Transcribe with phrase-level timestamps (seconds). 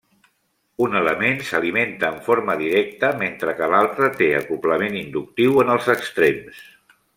[0.85, 6.67] Un element s'alimenta en forma directa, mentre que l'altre té acoblament inductiu en els extrems.